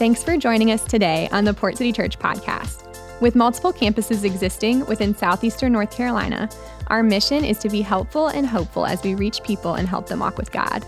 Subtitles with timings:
[0.00, 3.20] Thanks for joining us today on the Port City Church podcast.
[3.20, 6.48] With multiple campuses existing within southeastern North Carolina,
[6.86, 10.20] our mission is to be helpful and hopeful as we reach people and help them
[10.20, 10.86] walk with God.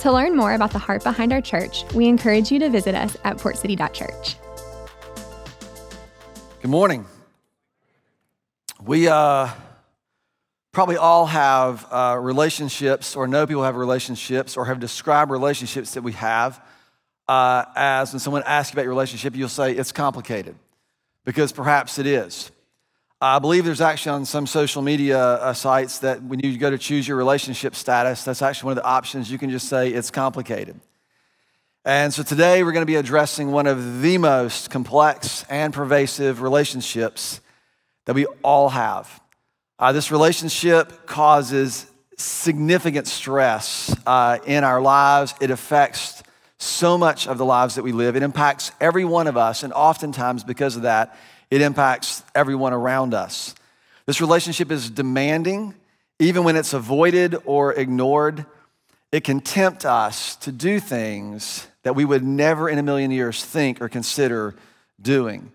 [0.00, 3.14] To learn more about the heart behind our church, we encourage you to visit us
[3.24, 4.36] at portcity.church.
[6.62, 7.04] Good morning.
[8.82, 9.50] We uh,
[10.72, 16.00] probably all have uh, relationships, or know people have relationships, or have described relationships that
[16.00, 16.58] we have
[17.28, 20.54] uh, as when someone asks you about your relationship, you'll say it's complicated
[21.24, 22.50] because perhaps it is.
[23.20, 26.76] I believe there's actually on some social media uh, sites that when you go to
[26.76, 29.30] choose your relationship status, that's actually one of the options.
[29.30, 30.78] You can just say it's complicated.
[31.84, 36.42] And so today we're going to be addressing one of the most complex and pervasive
[36.42, 37.40] relationships
[38.04, 39.20] that we all have.
[39.78, 41.86] Uh, this relationship causes
[42.18, 45.34] significant stress uh, in our lives.
[45.40, 46.22] It affects
[46.58, 48.16] so much of the lives that we live.
[48.16, 51.16] It impacts every one of us, and oftentimes, because of that,
[51.50, 53.54] it impacts everyone around us.
[54.06, 55.74] This relationship is demanding,
[56.18, 58.46] even when it's avoided or ignored.
[59.12, 63.44] It can tempt us to do things that we would never in a million years
[63.44, 64.54] think or consider
[65.00, 65.52] doing.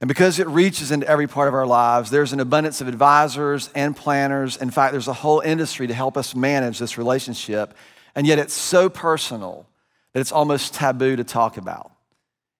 [0.00, 3.70] And because it reaches into every part of our lives, there's an abundance of advisors
[3.74, 4.56] and planners.
[4.56, 7.74] In fact, there's a whole industry to help us manage this relationship.
[8.14, 9.66] And yet, it's so personal
[10.14, 11.92] that it's almost taboo to talk about.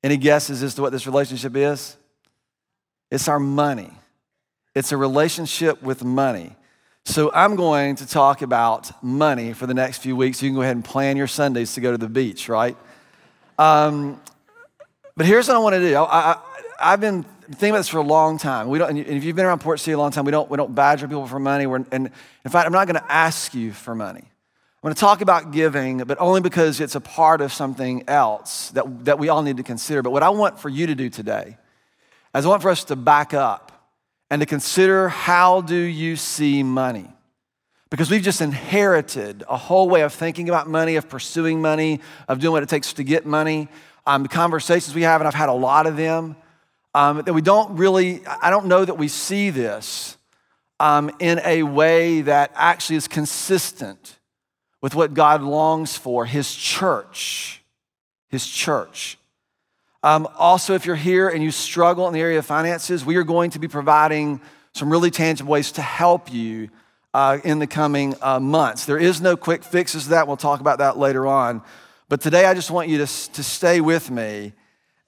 [0.02, 1.96] Any guesses as to what this relationship is?
[3.10, 3.90] It's our money.
[4.74, 6.56] It's a relationship with money.
[7.06, 10.42] So I'm going to talk about money for the next few weeks.
[10.42, 12.76] You can go ahead and plan your Sundays to go to the beach, right?
[13.58, 14.20] Um,
[15.16, 15.96] but here's what I want to do.
[15.96, 16.38] I,
[16.78, 18.68] have been thinking about this for a long time.
[18.68, 20.56] We don't, and if you've been around Port City a long time, we don't, we
[20.56, 21.66] don't badger people for money.
[21.66, 22.10] We're, and
[22.44, 24.24] in fact, I'm not going to ask you for money.
[24.84, 28.68] I'm going to talk about giving, but only because it's a part of something else
[28.72, 30.02] that, that we all need to consider.
[30.02, 31.56] But what I want for you to do today
[32.34, 33.88] is I want for us to back up
[34.28, 37.10] and to consider how do you see money?
[37.88, 42.40] Because we've just inherited a whole way of thinking about money, of pursuing money, of
[42.40, 43.68] doing what it takes to get money.
[44.06, 46.36] Um, the conversations we have, and I've had a lot of them,
[46.92, 50.18] um, that we don't really, I don't know that we see this
[50.78, 54.18] um, in a way that actually is consistent
[54.84, 57.62] with what God longs for His church.
[58.28, 59.16] His church.
[60.02, 63.22] Um, also, if you're here and you struggle in the area of finances, we are
[63.24, 64.42] going to be providing
[64.74, 66.68] some really tangible ways to help you
[67.14, 68.84] uh, in the coming uh, months.
[68.84, 70.26] There is no quick fixes to that.
[70.26, 71.62] We'll talk about that later on.
[72.10, 74.52] But today, I just want you to, to stay with me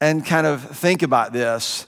[0.01, 1.87] and kind of think about this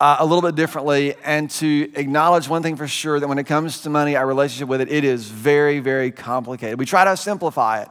[0.00, 3.44] uh, a little bit differently and to acknowledge one thing for sure that when it
[3.44, 6.78] comes to money, our relationship with it, it is very, very complicated.
[6.78, 7.88] We try to simplify it.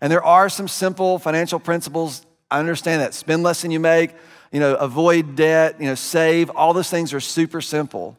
[0.00, 2.24] And there are some simple financial principles.
[2.50, 3.14] I understand that.
[3.14, 4.12] Spend less than you make,
[4.52, 6.50] you know, avoid debt, you know, save.
[6.50, 8.18] All those things are super simple.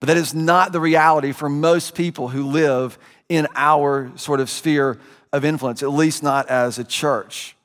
[0.00, 4.48] But that is not the reality for most people who live in our sort of
[4.48, 4.98] sphere
[5.32, 7.56] of influence, at least not as a church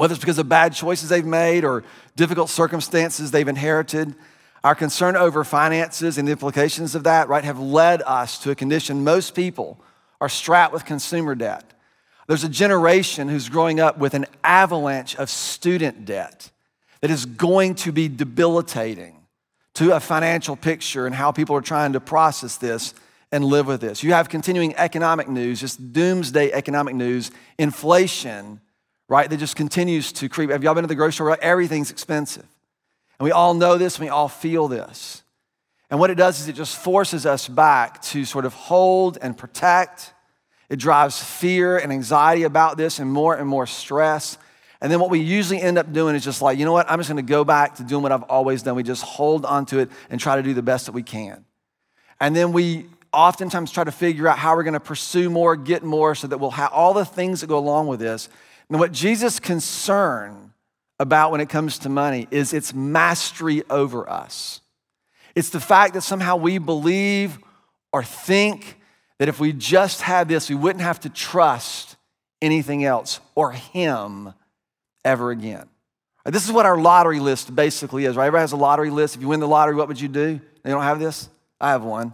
[0.00, 1.84] whether it's because of bad choices they've made or
[2.20, 4.14] difficult circumstances they've inherited.
[4.62, 8.54] Our concern over finances and the implications of that, right, have led us to a
[8.54, 9.80] condition most people
[10.20, 11.64] are strapped with consumer debt.
[12.28, 16.50] There's a generation who's growing up with an avalanche of student debt
[17.00, 19.16] that is going to be debilitating
[19.76, 22.92] to a financial picture and how people are trying to process this
[23.32, 24.02] and live with this.
[24.02, 28.60] You have continuing economic news, just doomsday economic news, inflation
[29.10, 29.28] right?
[29.28, 30.50] That just continues to creep.
[30.50, 31.38] Have y'all been to the grocery store?
[31.42, 32.46] Everything's expensive.
[33.18, 35.22] And we all know this and we all feel this.
[35.90, 39.36] And what it does is it just forces us back to sort of hold and
[39.36, 40.14] protect.
[40.68, 44.38] It drives fear and anxiety about this and more and more stress.
[44.80, 46.88] And then what we usually end up doing is just like, you know what?
[46.88, 48.76] I'm just going to go back to doing what I've always done.
[48.76, 51.44] We just hold onto it and try to do the best that we can.
[52.20, 55.82] And then we oftentimes try to figure out how we're going to pursue more, get
[55.82, 58.28] more, so that we'll have all the things that go along with this.
[58.70, 60.52] And what Jesus' concern
[60.98, 64.60] about when it comes to money is its mastery over us.
[65.34, 67.38] It's the fact that somehow we believe
[67.92, 68.78] or think
[69.18, 71.96] that if we just had this, we wouldn't have to trust
[72.40, 74.32] anything else or Him
[75.04, 75.68] ever again.
[76.24, 78.26] This is what our lottery list basically is, right?
[78.26, 79.16] Everybody has a lottery list.
[79.16, 80.40] If you win the lottery, what would you do?
[80.62, 81.28] They don't have this?
[81.60, 82.12] I have one.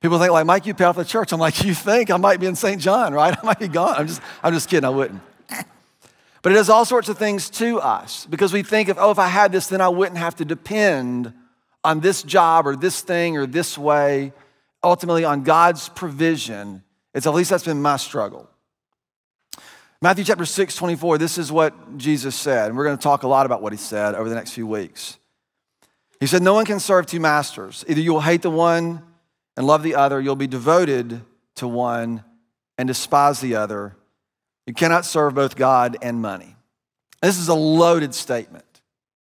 [0.00, 1.32] People think like, Mike, you pay off the church.
[1.32, 2.80] I'm like, you think I might be in St.
[2.80, 3.36] John, right?
[3.42, 3.96] I might be gone.
[3.96, 4.84] I'm just, I'm just kidding.
[4.84, 5.20] I wouldn't.
[6.42, 9.18] But it does all sorts of things to us because we think of, oh, if
[9.18, 11.32] I had this, then I wouldn't have to depend
[11.82, 14.32] on this job or this thing or this way.
[14.82, 16.82] Ultimately, on God's provision.
[17.12, 18.48] It's at least that's been my struggle.
[20.00, 22.68] Matthew chapter 6, 24, this is what Jesus said.
[22.68, 24.66] And we're going to talk a lot about what he said over the next few
[24.66, 25.18] weeks.
[26.20, 27.84] He said, No one can serve two masters.
[27.88, 29.02] Either you will hate the one
[29.56, 31.20] and love the other, you'll be devoted
[31.56, 32.22] to one
[32.78, 33.96] and despise the other.
[34.68, 36.54] You cannot serve both God and money.
[37.22, 38.66] This is a loaded statement,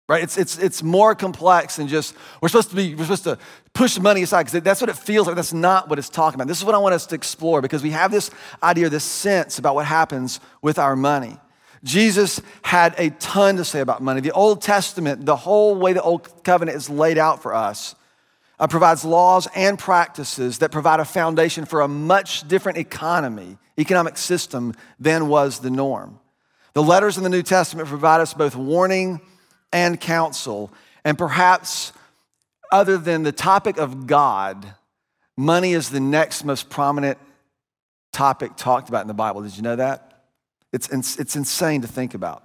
[0.09, 0.21] right?
[0.21, 3.37] It's, it's, it's more complex than just, we're supposed to be, we're supposed to
[3.73, 5.37] push money aside because that's what it feels like.
[5.37, 6.49] That's not what it's talking about.
[6.49, 8.31] This is what I want us to explore because we have this
[8.61, 11.37] idea, this sense about what happens with our money.
[11.85, 14.19] Jesus had a ton to say about money.
[14.19, 17.95] The Old Testament, the whole way the Old Covenant is laid out for us,
[18.59, 24.17] uh, provides laws and practices that provide a foundation for a much different economy, economic
[24.17, 26.19] system than was the norm.
[26.73, 29.21] The letters in the New Testament provide us both warning
[29.71, 30.71] and counsel,
[31.05, 31.93] and perhaps
[32.71, 34.73] other than the topic of God,
[35.37, 37.17] money is the next most prominent
[38.11, 39.41] topic talked about in the Bible.
[39.41, 40.23] Did you know that?
[40.71, 42.43] It's, it's insane to think about.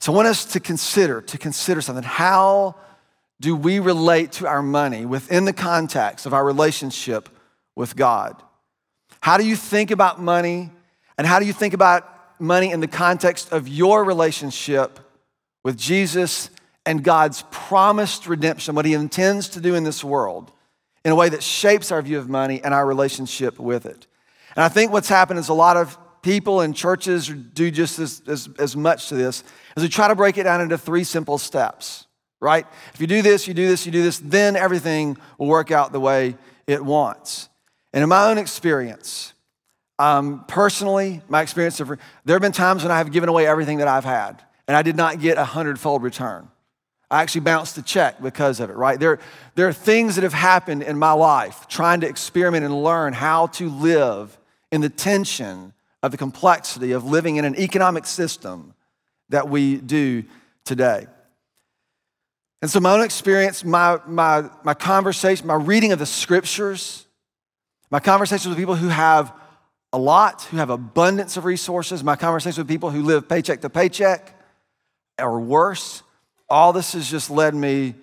[0.00, 2.04] So I want us to consider, to consider something.
[2.04, 2.74] How
[3.40, 7.28] do we relate to our money within the context of our relationship
[7.74, 8.40] with God?
[9.20, 10.70] How do you think about money?
[11.18, 12.08] And how do you think about
[12.40, 15.00] money in the context of your relationship
[15.62, 16.50] with Jesus
[16.86, 20.52] and God's promised redemption, what He intends to do in this world,
[21.04, 24.06] in a way that shapes our view of money and our relationship with it?
[24.54, 28.22] And I think what's happened is a lot of people and churches do just as,
[28.26, 29.42] as, as much to this,
[29.76, 32.03] as we try to break it down into three simple steps
[32.44, 32.66] right?
[32.92, 35.92] If you do this, you do this, you do this, then everything will work out
[35.92, 36.36] the way
[36.66, 37.48] it wants.
[37.92, 39.32] And in my own experience,
[39.98, 41.88] um, personally, my experience of
[42.24, 44.82] there have been times when I have given away everything that I've had, and I
[44.82, 46.48] did not get a hundredfold return.
[47.10, 48.98] I actually bounced the check because of it, right?
[48.98, 49.20] There,
[49.54, 53.46] there are things that have happened in my life trying to experiment and learn how
[53.48, 54.36] to live
[54.72, 58.74] in the tension of the complexity of living in an economic system
[59.28, 60.24] that we do
[60.64, 61.06] today.
[62.64, 67.04] And so, my own experience, my, my, my conversation, my reading of the scriptures,
[67.90, 69.34] my conversations with people who have
[69.92, 73.68] a lot, who have abundance of resources, my conversations with people who live paycheck to
[73.68, 74.34] paycheck
[75.20, 76.02] or worse,
[76.48, 77.96] all this has just led me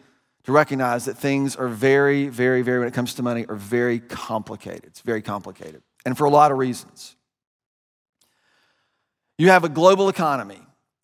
[0.44, 3.98] to recognize that things are very, very, very, when it comes to money, are very
[4.00, 4.86] complicated.
[4.86, 5.82] It's very complicated.
[6.06, 7.16] And for a lot of reasons.
[9.40, 10.61] You have a global economy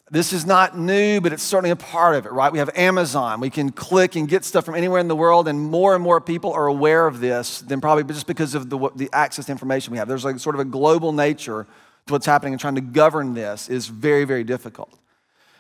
[0.10, 2.52] this is not new, but it's certainly a part of it, right?
[2.52, 3.42] We have Amazon.
[3.42, 6.22] We can click and get stuff from anywhere in the world, and more and more
[6.22, 9.92] people are aware of this than probably just because of the, the access to information
[9.92, 10.08] we have.
[10.08, 11.68] There's like sort of a global nature
[12.06, 14.98] to what's happening, and trying to govern this is very, very difficult.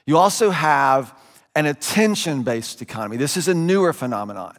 [0.05, 1.13] You also have
[1.53, 3.17] an attention based economy.
[3.17, 4.55] This is a newer phenomenon.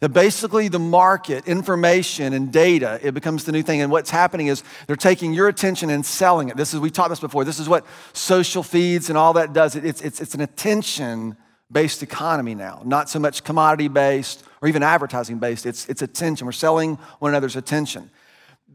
[0.00, 3.82] That basically the market, information, and data, it becomes the new thing.
[3.82, 6.56] And what's happening is they're taking your attention and selling it.
[6.56, 7.44] This is, we taught this before.
[7.44, 9.76] This is what social feeds and all that does.
[9.76, 11.36] It's, it's, it's an attention
[11.70, 15.66] based economy now, not so much commodity based or even advertising based.
[15.66, 16.46] It's, it's attention.
[16.46, 18.10] We're selling one another's attention.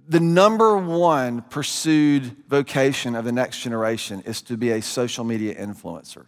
[0.08, 5.56] The number one pursued vocation of the next generation is to be a social media
[5.56, 6.28] influencer.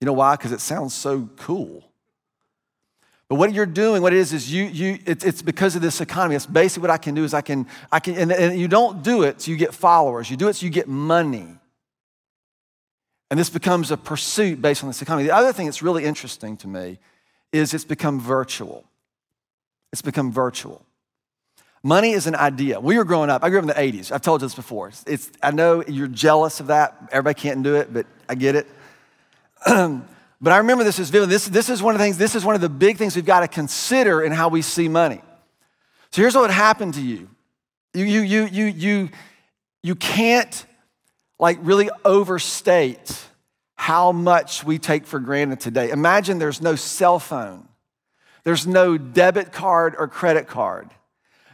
[0.00, 0.36] You know why?
[0.36, 1.90] Because it sounds so cool.
[3.28, 6.00] But what you're doing, what it is, is you, you it's, it's because of this
[6.00, 6.36] economy.
[6.36, 9.02] It's basically what I can do is I can, I can and, and you don't
[9.02, 10.30] do it so you get followers.
[10.30, 11.58] You do it so you get money.
[13.28, 15.26] And this becomes a pursuit based on this economy.
[15.26, 17.00] The other thing that's really interesting to me
[17.52, 18.84] is it's become virtual.
[19.92, 20.86] It's become virtual.
[21.82, 22.78] Money is an idea.
[22.78, 24.12] We were growing up, I grew up in the 80s.
[24.12, 24.92] I've told you this before.
[25.06, 26.96] It's, I know you're jealous of that.
[27.10, 28.66] Everybody can't do it, but I get it.
[30.40, 31.30] But I remember this as vivid.
[31.30, 33.24] This, this is one of the things, this is one of the big things we've
[33.24, 35.22] got to consider in how we see money.
[36.10, 37.30] So here's what happened to you.
[37.94, 39.08] You, you, you, you, you,
[39.82, 40.66] you can't
[41.38, 43.26] like really overstate
[43.74, 45.90] how much we take for granted today.
[45.90, 47.68] Imagine there's no cell phone.
[48.44, 50.90] There's no debit card or credit card.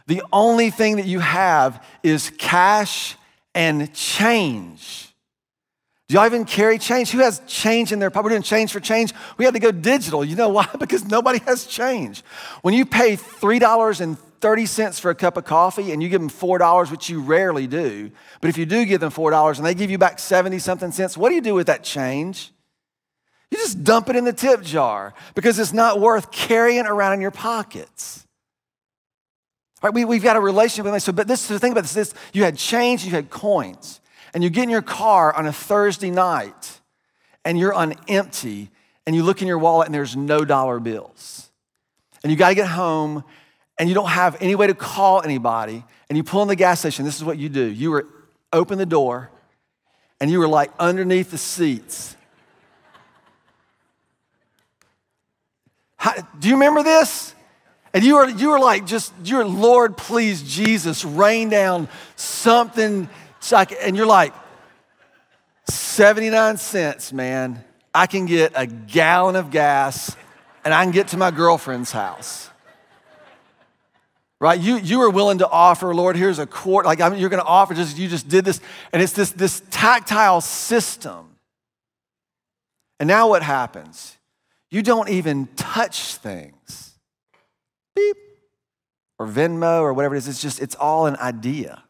[0.07, 3.15] The only thing that you have is cash
[3.55, 5.02] and change.
[6.09, 7.11] Do y'all even carry change?
[7.11, 8.25] Who has change in their pocket?
[8.25, 9.13] We're doing change for change.
[9.37, 10.23] We had to go digital.
[10.23, 10.67] You know why?
[10.79, 12.23] Because nobody has change.
[12.61, 17.09] When you pay $3.30 for a cup of coffee and you give them $4, which
[17.09, 20.19] you rarely do, but if you do give them $4 and they give you back
[20.19, 22.51] 70 something cents, what do you do with that change?
[23.49, 27.21] You just dump it in the tip jar because it's not worth carrying around in
[27.21, 28.25] your pockets.
[29.81, 29.93] Right?
[29.93, 30.99] we, we've got a relationship with money.
[30.99, 34.01] So, but this, so think about this, this you had change, you had coins
[34.33, 36.81] and you get in your car on a Thursday night
[37.45, 38.69] and you're on empty
[39.05, 41.49] and you look in your wallet and there's no dollar bills.
[42.23, 43.23] And you got to get home
[43.77, 46.79] and you don't have any way to call anybody and you pull in the gas
[46.79, 47.05] station.
[47.05, 47.65] This is what you do.
[47.65, 48.07] You were
[48.51, 49.29] open the door
[50.19, 52.15] and you were like underneath the seats.
[55.97, 57.33] How, do you remember this?
[57.93, 63.07] And you were, you were like, just, you're, Lord, please, Jesus, rain down something.
[63.51, 64.33] And you're like,
[65.67, 67.63] 79 cents, man.
[67.93, 70.15] I can get a gallon of gas
[70.65, 72.49] and I can get to my girlfriend's house.
[74.39, 74.59] Right?
[74.59, 76.85] You, you were willing to offer, Lord, here's a quart.
[76.85, 78.59] Like I mean, you're going to offer, just you just did this.
[78.91, 81.35] And it's this, this tactile system.
[82.99, 84.17] And now what happens?
[84.69, 86.97] You don't even touch things.
[87.95, 88.17] Beep.
[89.19, 90.27] Or Venmo or whatever it is.
[90.27, 91.83] It's just, it's all an idea.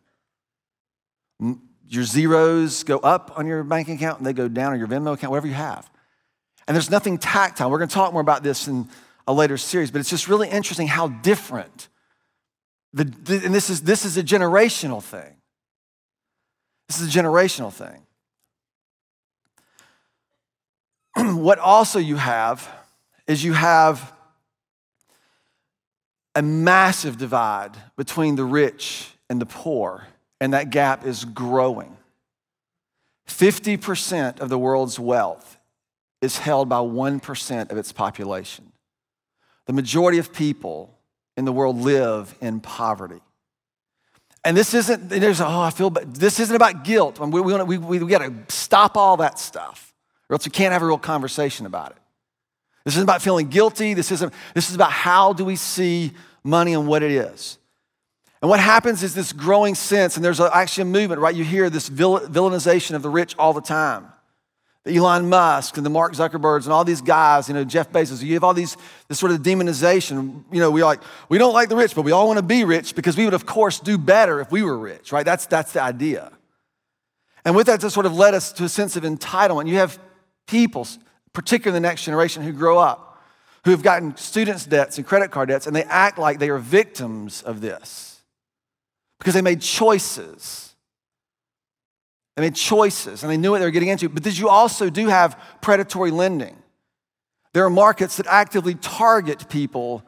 [1.39, 5.13] Your zeros go up on your bank account and they go down on your Venmo
[5.13, 5.89] account, whatever you have.
[6.67, 7.69] And there's nothing tactile.
[7.69, 8.87] We're going to talk more about this in
[9.27, 11.89] a later series, but it's just really interesting how different.
[12.93, 13.03] The,
[13.43, 15.35] and this is, this is a generational thing.
[16.87, 18.05] This is a generational thing.
[21.41, 22.69] what also you have
[23.27, 24.13] is you have
[26.35, 30.07] a massive divide between the rich and the poor,
[30.43, 31.95] and that gap is growing.
[33.29, 35.57] 50% of the world's wealth
[36.21, 38.73] is held by 1% of its population.
[39.67, 40.99] The majority of people
[41.37, 43.21] in the world live in poverty.
[44.43, 46.13] And this isn't, there's, oh, I feel, bad.
[46.13, 47.21] this isn't about guilt.
[47.21, 49.93] We, we, we, we, we got to stop all that stuff,
[50.29, 51.97] or else we can't have a real conversation about it.
[52.83, 53.93] This isn't about feeling guilty.
[53.93, 56.11] This, isn't, this is about how do we see
[56.43, 57.59] money and what it is.
[58.43, 61.33] And what happens is this growing sense, and there's actually a movement, right?
[61.33, 64.09] You hear this villainization of the rich all the time.
[64.83, 68.21] The Elon Musk and the Mark Zuckerbergs and all these guys, you know, Jeff Bezos,
[68.21, 68.75] you have all these,
[69.07, 70.43] this sort of demonization.
[70.51, 72.65] You know, we like, we don't like the rich, but we all want to be
[72.65, 75.23] rich because we would, of course, do better if we were rich, right?
[75.23, 76.29] That's, that's the idea.
[77.45, 79.69] And with that, to sort of led us to a sense of entitlement.
[79.69, 79.97] You have
[80.47, 80.85] people,
[81.31, 83.23] particularly the next generation, who grow up,
[83.63, 86.57] who have gotten students' debts and credit card debts, and they act like they are
[86.57, 88.12] victims of this
[89.19, 90.63] because they made choices
[92.35, 94.09] they made choices and they knew what they were getting into.
[94.09, 96.57] But did you also do have predatory lending?
[97.53, 100.03] There are markets that actively target people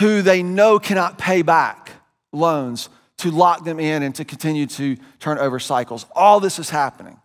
[0.00, 1.92] who they know cannot pay back
[2.32, 6.06] loans to lock them in and to continue to turn over cycles.
[6.14, 7.20] All this is happening.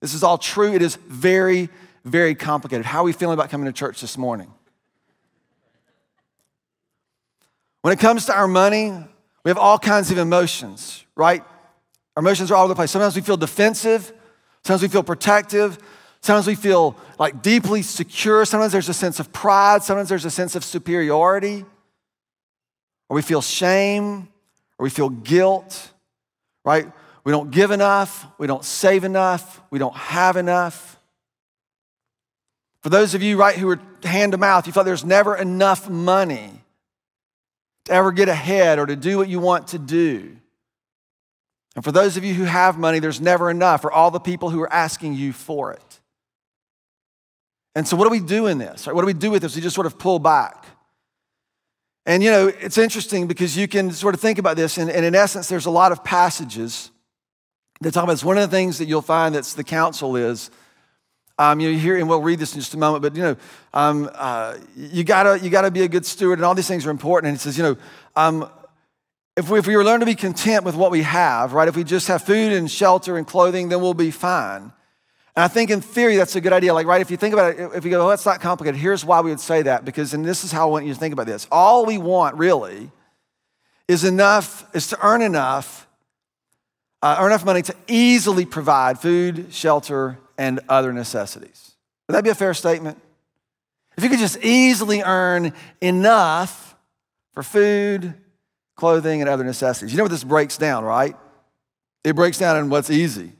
[0.00, 0.74] This is all true.
[0.74, 1.70] It is very,
[2.04, 2.84] very complicated.
[2.84, 4.52] How are we feeling about coming to church this morning?
[7.80, 8.92] When it comes to our money,
[9.46, 11.40] we have all kinds of emotions, right?
[12.16, 12.90] Our emotions are all over the place.
[12.90, 14.12] Sometimes we feel defensive,
[14.64, 15.78] sometimes we feel protective,
[16.20, 20.32] sometimes we feel like deeply secure, sometimes there's a sense of pride, sometimes there's a
[20.32, 21.64] sense of superiority,
[23.08, 24.26] or we feel shame,
[24.80, 25.92] or we feel guilt,
[26.64, 26.90] right?
[27.22, 30.98] We don't give enough, we don't save enough, we don't have enough.
[32.82, 35.88] For those of you, right, who are hand to mouth, you felt there's never enough
[35.88, 36.64] money
[37.86, 40.36] to ever get ahead or to do what you want to do.
[41.74, 44.50] And for those of you who have money, there's never enough for all the people
[44.50, 46.00] who are asking you for it.
[47.74, 48.86] And so, what do we do in this?
[48.86, 48.94] Right?
[48.94, 49.54] What do we do with this?
[49.54, 50.64] We just sort of pull back.
[52.06, 55.04] And you know, it's interesting because you can sort of think about this, and, and
[55.04, 56.90] in essence, there's a lot of passages
[57.80, 58.24] that talk about this.
[58.24, 60.50] One of the things that you'll find that's the counsel is,
[61.38, 63.36] um, you know, hear, and we'll read this in just a moment, but you know,
[63.74, 66.90] um, uh, you gotta you gotta be a good steward, and all these things are
[66.90, 67.28] important.
[67.28, 67.76] And he says, you know,
[68.16, 68.50] um,
[69.36, 71.84] if we, if we learn to be content with what we have, right, if we
[71.84, 74.72] just have food and shelter and clothing, then we'll be fine.
[75.36, 76.72] And I think in theory, that's a good idea.
[76.72, 79.04] Like, right, if you think about it, if you go, oh, that's not complicated, here's
[79.04, 81.12] why we would say that, because, and this is how I want you to think
[81.12, 81.46] about this.
[81.52, 82.90] All we want really
[83.86, 85.86] is enough, is to earn enough,
[87.02, 91.72] uh, earn enough money to easily provide food, shelter, and other necessities.
[92.08, 92.98] Would that be a fair statement?
[93.96, 96.76] If you could just easily earn enough
[97.32, 98.14] for food,
[98.76, 99.92] clothing, and other necessities.
[99.92, 101.16] You know what this breaks down, right?
[102.04, 103.32] It breaks down in what's easy.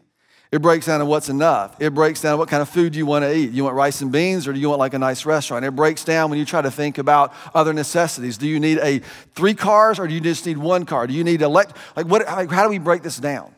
[0.52, 1.76] It breaks down in what's enough.
[1.80, 3.50] It breaks down what kind of food you want to eat.
[3.50, 5.64] You want rice and beans or do you want like a nice restaurant?
[5.64, 8.38] It breaks down when you try to think about other necessities.
[8.38, 9.00] Do you need a
[9.34, 11.06] three cars or do you just need one car?
[11.08, 13.52] Do you need elect like what how do we break this down?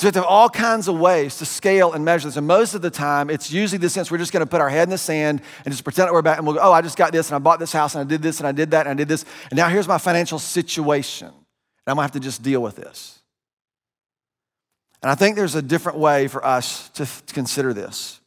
[0.00, 2.38] So we have to have all kinds of ways to scale and measure this.
[2.38, 4.70] And most of the time, it's usually the sense we're just going to put our
[4.70, 6.80] head in the sand and just pretend that we're back and we'll go, oh, I
[6.80, 8.70] just got this and I bought this house and I did this and I did
[8.70, 9.26] that and I did this.
[9.50, 11.26] And now here's my financial situation.
[11.26, 11.36] And
[11.86, 13.18] I'm going to have to just deal with this.
[15.02, 18.20] And I think there's a different way for us to, to consider this.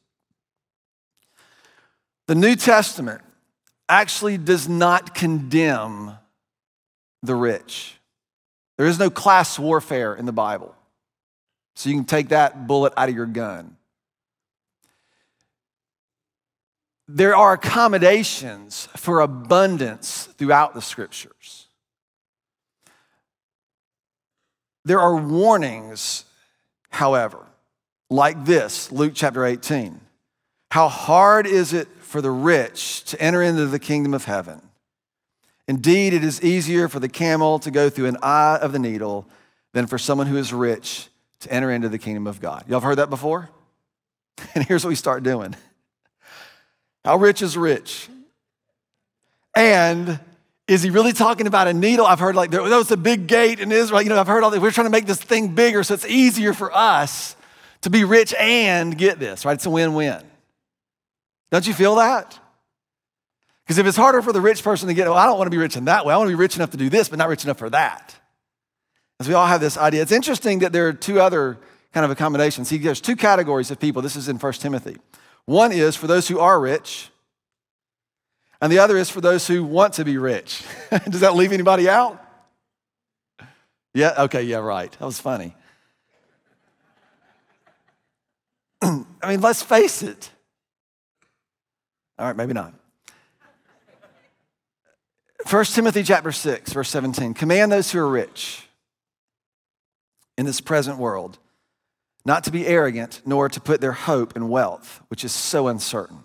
[2.28, 3.22] The New Testament
[3.90, 6.20] actually does not condemn
[7.24, 7.96] the rich.
[8.78, 10.76] There is no class warfare in the Bible.
[11.76, 13.78] So you can take that bullet out of your gun.
[17.08, 21.68] There are accommodations for abundance throughout the scriptures.
[24.86, 26.26] There are warnings,
[26.90, 27.46] however,
[28.10, 30.00] like this Luke chapter 18.
[30.72, 34.62] How hard is it for the rich to enter into the kingdom of heaven?
[35.68, 39.28] Indeed, it is easier for the camel to go through an eye of the needle
[39.74, 41.10] than for someone who is rich
[41.44, 42.66] to enter into the kingdom of God.
[42.68, 43.50] Y'all have heard that before?
[44.56, 45.56] And here's what we start doing
[47.06, 48.10] How rich is rich?
[49.56, 50.20] And
[50.68, 52.06] is he really talking about a needle?
[52.06, 54.02] I've heard like there, was a big gate in Israel.
[54.02, 54.62] You know, I've heard all that.
[54.62, 57.36] We're trying to make this thing bigger so it's easier for us
[57.82, 59.54] to be rich and get this, right?
[59.54, 60.22] It's a win win.
[61.52, 62.40] Don't you feel that?
[63.64, 65.52] Because if it's harder for the rich person to get, well, I don't want to
[65.52, 66.14] be rich in that way.
[66.14, 68.16] I want to be rich enough to do this, but not rich enough for that.
[69.24, 70.02] As we all have this idea.
[70.02, 71.58] It's interesting that there are two other
[71.94, 72.70] kind of accommodations.
[72.70, 74.02] He gives two categories of people.
[74.02, 74.98] This is in 1 Timothy.
[75.46, 77.10] One is for those who are rich,
[78.60, 80.66] and the other is for those who want to be rich.
[81.10, 82.22] Does that leave anybody out?
[83.94, 84.92] Yeah, okay, yeah, right.
[84.92, 85.56] That was funny.
[88.82, 90.32] I mean, let's face it.
[92.20, 92.74] All right, maybe not.
[95.50, 97.34] 1 Timothy chapter 6, verse 17.
[97.34, 98.68] Command those who are rich
[100.38, 101.38] in this present world
[102.26, 106.24] not to be arrogant, nor to put their hope in wealth, which is so uncertain,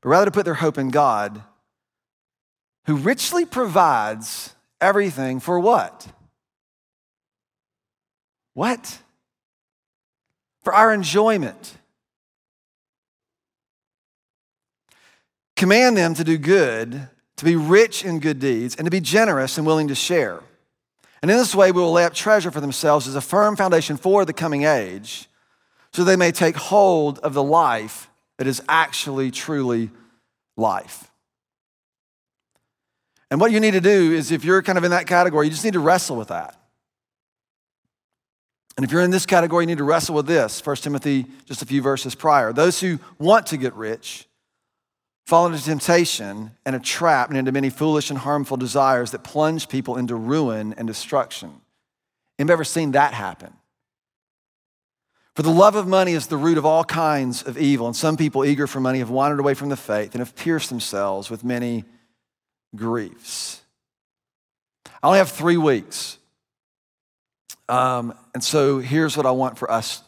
[0.00, 1.42] but rather to put their hope in God,
[2.86, 6.06] who richly provides everything for what?
[8.54, 8.98] What?
[10.62, 11.74] For our enjoyment.
[15.56, 19.58] Command them to do good to be rich in good deeds, and to be generous
[19.58, 20.40] and willing to share.
[21.26, 23.96] And in this way, we will lay up treasure for themselves as a firm foundation
[23.96, 25.28] for the coming age,
[25.92, 29.90] so they may take hold of the life that is actually truly
[30.56, 31.10] life.
[33.28, 35.50] And what you need to do is, if you're kind of in that category, you
[35.50, 36.56] just need to wrestle with that.
[38.76, 41.60] And if you're in this category, you need to wrestle with this 1 Timothy, just
[41.60, 42.52] a few verses prior.
[42.52, 44.28] Those who want to get rich
[45.26, 49.68] fall into temptation and a trap and into many foolish and harmful desires that plunge
[49.68, 51.60] people into ruin and destruction.
[52.38, 53.52] Anybody ever seen that happen?
[55.34, 58.16] For the love of money is the root of all kinds of evil, and some
[58.16, 61.44] people eager for money have wandered away from the faith and have pierced themselves with
[61.44, 61.84] many
[62.74, 63.60] griefs.
[65.02, 66.18] I only have three weeks.
[67.68, 70.02] Um, and so here's what I want for us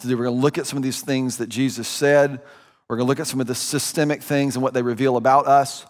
[0.00, 0.16] to do.
[0.16, 2.40] We're going to look at some of these things that Jesus said.
[2.88, 5.46] We're going to look at some of the systemic things and what they reveal about
[5.46, 5.84] us.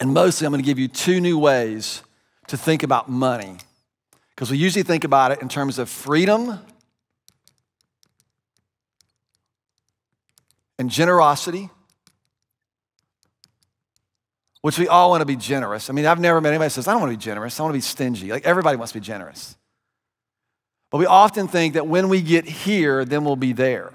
[0.00, 2.02] And mostly, I'm going to give you two new ways
[2.48, 3.56] to think about money.
[4.34, 6.58] Because we usually think about it in terms of freedom
[10.78, 11.70] and generosity,
[14.60, 15.88] which we all want to be generous.
[15.88, 17.72] I mean, I've never met anybody says, I don't want to be generous, I want
[17.72, 18.30] to be stingy.
[18.30, 19.56] Like, everybody wants to be generous.
[20.90, 23.92] But we often think that when we get here, then we'll be there.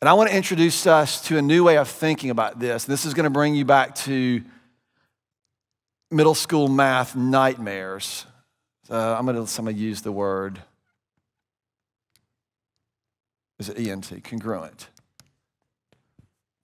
[0.00, 2.84] And I want to introduce us to a new way of thinking about this.
[2.84, 4.42] This is going to bring you back to
[6.10, 8.24] middle school math nightmares.
[8.88, 10.58] Uh, I'm going to, I'm going to use the word,
[13.58, 14.24] is it ENT?
[14.24, 14.88] Congruent.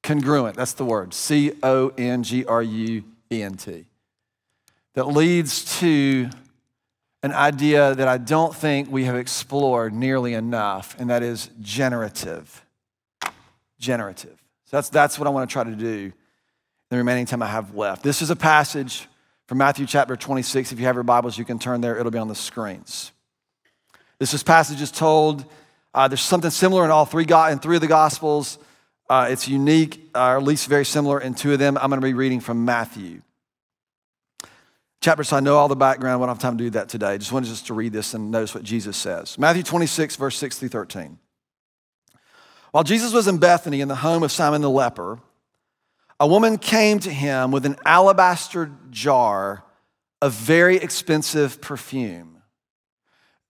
[0.02, 1.12] Congruent, that's the word.
[1.12, 3.84] C O N G R U E N T.
[4.94, 6.30] That leads to
[7.22, 12.62] an idea that I don't think we have explored nearly enough, and that is generative
[13.86, 14.36] generative.
[14.64, 16.12] So that's, that's what I want to try to do
[16.90, 18.02] the remaining time I have left.
[18.02, 19.06] This is a passage
[19.46, 20.72] from Matthew chapter 26.
[20.72, 23.12] If you have your Bibles, you can turn there, it'll be on the screens.
[24.18, 25.44] This is passage is told.
[25.94, 28.58] Uh, there's something similar in all three, in three of the Gospels.
[29.08, 31.76] Uh, it's unique, uh, or at least very similar in two of them.
[31.78, 33.22] I'm going to be reading from Matthew.
[35.00, 36.22] Chapter, so I know all the background.
[36.22, 37.08] I don't have time to do that today.
[37.08, 39.38] I Just wanted just to read this and notice what Jesus says.
[39.38, 41.18] Matthew 26, verse 6 through 13.
[42.72, 45.18] While Jesus was in Bethany in the home of Simon the leper,
[46.18, 49.64] a woman came to him with an alabaster jar
[50.22, 52.42] of very expensive perfume.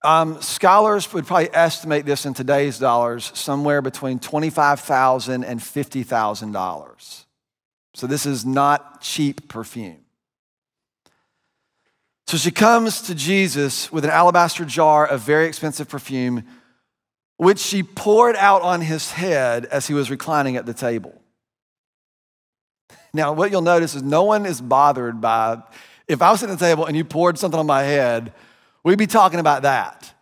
[0.05, 7.25] Um, scholars would probably estimate this in today's dollars somewhere between $25,000 and $50,000.
[7.95, 10.05] So this is not cheap perfume.
[12.27, 16.45] So she comes to Jesus with an alabaster jar of very expensive perfume
[17.37, 21.15] which she poured out on his head as he was reclining at the table.
[23.13, 25.63] Now, what you'll notice is no one is bothered by,
[26.09, 28.33] if I was sitting at the table and you poured something on my head,
[28.85, 30.13] we'd be talking about that.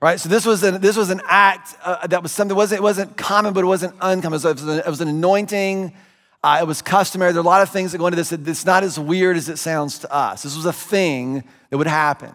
[0.00, 0.18] Right?
[0.18, 3.16] So this was an, this was an act uh, that was something, wasn't, it wasn't
[3.16, 4.40] common, but it wasn't uncommon.
[4.40, 5.92] It was, an, it was an anointing.
[6.42, 7.32] Uh, it was customary.
[7.32, 8.32] There are a lot of things that go into this.
[8.32, 10.42] It's not as weird as it sounds to us.
[10.42, 12.32] This was a thing that would happen.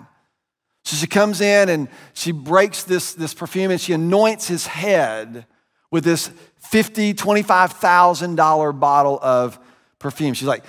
[0.85, 5.45] So she comes in and she breaks this, this perfume and she anoints his head
[5.91, 6.29] with this
[6.71, 9.59] $50,000, $25,000 bottle of
[9.99, 10.35] perfume.
[10.35, 10.63] She's like,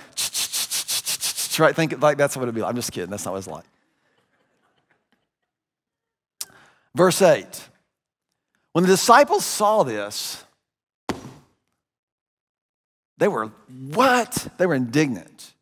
[1.59, 1.75] right?
[1.75, 2.69] Think like that's what it'd be like.
[2.69, 3.09] I'm just kidding.
[3.09, 3.65] That's not what it's like.
[6.95, 7.69] Verse 8.
[8.73, 10.43] When the disciples saw this,
[13.17, 13.51] they were,
[13.93, 14.47] what?
[14.57, 15.53] They were indignant.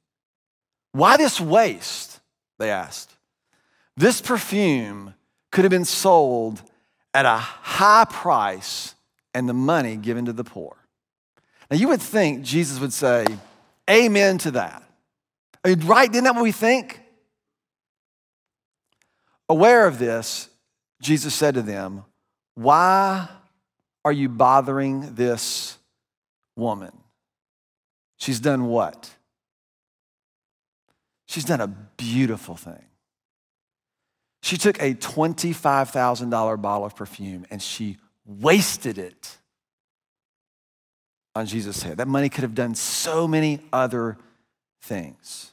[0.91, 2.19] Why this waste?
[2.57, 3.14] They asked.
[3.97, 5.13] This perfume
[5.51, 6.61] could have been sold
[7.13, 8.93] at a high price
[9.33, 10.75] and the money given to the poor.
[11.71, 13.25] Now, you would think Jesus would say,
[13.89, 14.83] Amen to that.
[15.65, 16.11] Right?
[16.11, 17.01] Isn't that what we think?
[19.47, 20.49] Aware of this,
[21.01, 22.03] Jesus said to them,
[22.55, 23.29] Why
[24.03, 25.77] are you bothering this
[26.55, 26.91] woman?
[28.17, 29.11] She's done what?
[31.27, 32.85] She's done a beautiful thing.
[34.45, 39.39] She took a $25,000 bottle of perfume and she wasted it
[41.33, 41.97] on Jesus' head.
[41.97, 44.19] That money could have done so many other
[44.83, 45.51] things.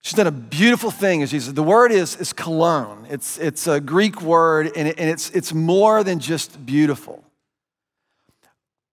[0.00, 1.52] She's done a beautiful thing as Jesus.
[1.52, 3.06] The word is, is kalon.
[3.10, 7.22] It's, it's a Greek word, and, it, and it's, it's more than just beautiful.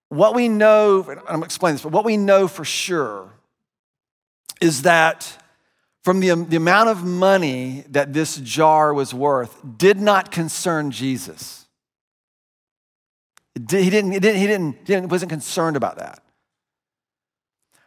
[0.10, 3.30] What we know, I'm going to explain this, but what we know for sure
[4.60, 5.42] is that
[6.06, 11.66] from the, the amount of money that this jar was worth did not concern Jesus.
[13.56, 16.22] He, didn't, he, didn't, he, didn't, didn't, wasn't concerned about that.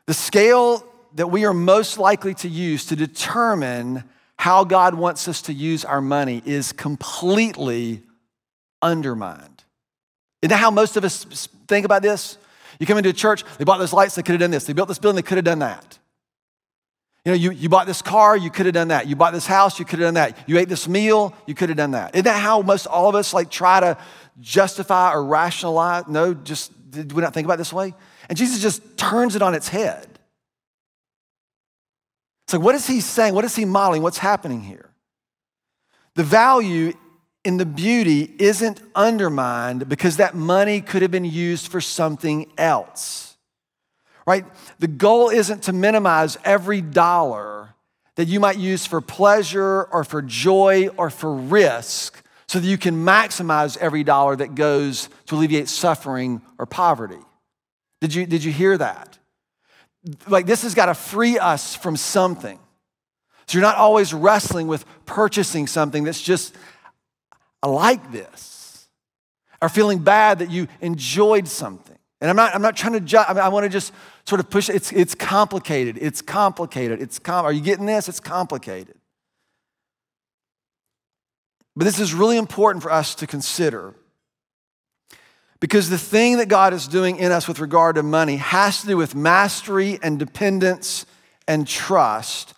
[0.07, 4.03] The scale that we are most likely to use to determine
[4.37, 8.03] how God wants us to use our money is completely
[8.83, 9.63] undermined.
[10.43, 12.37] Isn't that how most of us think about this?
[12.81, 14.65] You come into a church, they bought those lights, they could have done this.
[14.65, 15.98] They built this building, they could have done that.
[17.29, 19.07] You know, you, you bought this car, you could have done that.
[19.07, 20.49] You bought this house, you could have done that.
[20.49, 22.15] You ate this meal, you could have done that.
[22.15, 23.99] Isn't that how most all of us like try to
[24.41, 26.09] justify or rationalize?
[26.09, 27.93] No, just did we not think about this way?
[28.31, 30.09] And Jesus just turns it on its head.
[32.47, 33.35] So, what is he saying?
[33.35, 34.01] What is he modeling?
[34.01, 34.89] What's happening here?
[36.15, 36.95] The value
[37.45, 43.28] in the beauty isn't undermined because that money could have been used for something else
[44.29, 44.45] right?
[44.79, 47.71] The goal isn't to minimize every dollar
[48.17, 52.77] that you might use for pleasure or for joy or for risk so that you
[52.77, 57.17] can maximize every dollar that goes to alleviate suffering or poverty.
[58.03, 59.17] Did you, did you hear that?
[60.27, 62.59] Like, this has got to free us from something.
[63.47, 66.55] So you're not always wrestling with purchasing something that's just,
[67.63, 68.89] I like this,
[69.63, 71.88] or feeling bad that you enjoyed something.
[72.21, 73.93] And I'm not, I'm not trying to judge, I, mean, I want to just
[74.27, 74.69] sort of push.
[74.69, 75.99] It's, it's complicated.
[76.01, 77.01] It's complicated.
[77.01, 78.09] It's com- Are you getting this?
[78.09, 78.97] It's complicated.
[81.77, 83.95] But this is really important for us to consider
[85.61, 88.89] because the thing that God is doing in us with regard to money has to
[88.89, 91.07] do with mastery and dependence
[91.47, 92.55] and trust.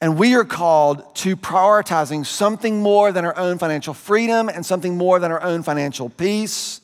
[0.00, 4.96] And we are called to prioritizing something more than our own financial freedom and something
[4.96, 6.80] more than our own financial peace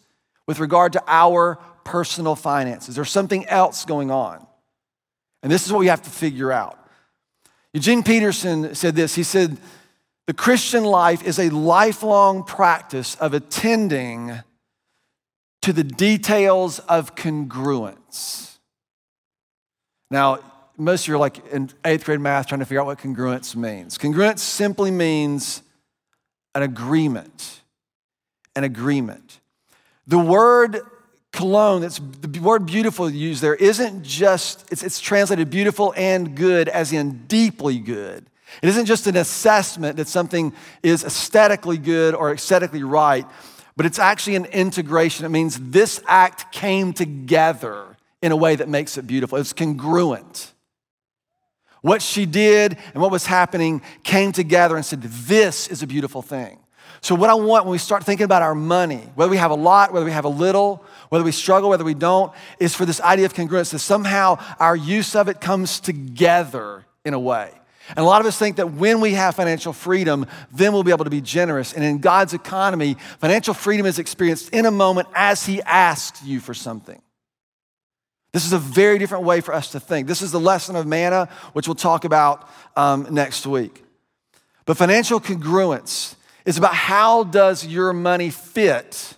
[0.46, 2.94] with regard to our personal finances.
[2.94, 4.46] There's something else going on.
[5.42, 6.76] And this is what we have to figure out.
[7.72, 9.56] Eugene Peterson said this he said,
[10.26, 14.32] The Christian life is a lifelong practice of attending
[15.62, 18.58] to the details of congruence.
[20.10, 20.40] Now,
[20.76, 23.54] most of you are like in eighth grade math trying to figure out what congruence
[23.54, 23.98] means.
[23.98, 25.62] Congruence simply means
[26.54, 27.60] an agreement.
[28.56, 29.40] An agreement.
[30.06, 30.80] The word
[31.32, 36.68] kalon, that's the word beautiful used there, isn't just, it's, it's translated beautiful and good,
[36.68, 38.26] as in deeply good.
[38.62, 43.26] It isn't just an assessment that something is aesthetically good or aesthetically right,
[43.76, 45.24] but it's actually an integration.
[45.24, 49.38] It means this act came together in a way that makes it beautiful.
[49.38, 50.52] It's congruent.
[51.80, 56.20] What she did and what was happening came together and said, This is a beautiful
[56.20, 56.58] thing.
[57.00, 59.56] So, what I want when we start thinking about our money, whether we have a
[59.56, 63.00] lot, whether we have a little, whether we struggle, whether we don't, is for this
[63.00, 67.52] idea of congruence, that somehow our use of it comes together in a way.
[67.88, 70.92] And a lot of us think that when we have financial freedom, then we'll be
[70.92, 71.72] able to be generous.
[71.72, 76.38] And in God's economy, financial freedom is experienced in a moment as He asks you
[76.38, 77.02] for something.
[78.32, 80.06] This is a very different way for us to think.
[80.06, 83.84] This is the lesson of manna, which we'll talk about um, next week.
[84.66, 89.16] But financial congruence is about how does your money fit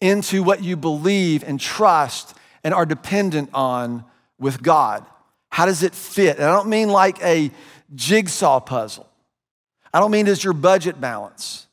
[0.00, 4.04] into what you believe and trust and are dependent on
[4.38, 5.04] with God.
[5.50, 6.36] How does it fit?
[6.36, 7.50] And I don't mean like a
[7.94, 9.08] jigsaw puzzle.
[9.92, 11.66] I don't mean does your budget balance.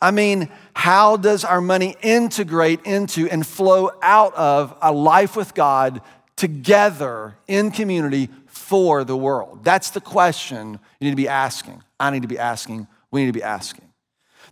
[0.00, 5.54] I mean, how does our money integrate into and flow out of a life with
[5.54, 6.00] God
[6.34, 9.62] together in community for the world?
[9.62, 11.84] That's the question you need to be asking.
[12.00, 12.88] I need to be asking.
[13.12, 13.84] We need to be asking.